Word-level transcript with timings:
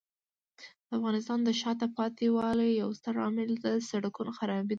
د 0.87 0.89
افغانستان 0.97 1.39
د 1.43 1.49
شاته 1.61 1.87
پاتې 1.97 2.25
والي 2.35 2.69
یو 2.81 2.89
ستر 2.99 3.15
عامل 3.23 3.51
د 3.65 3.65
سړکونو 3.89 4.31
خرابۍ 4.37 4.65
دی. 4.67 4.69